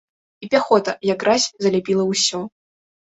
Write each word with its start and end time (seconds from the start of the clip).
І 0.45 0.47
пяхота, 0.53 0.95
як 1.09 1.19
гразь, 1.25 1.45
заляпіла 1.65 2.03
ўсё. 2.11 2.41